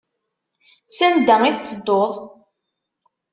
[0.95, 2.13] S anda i tettedduḍ?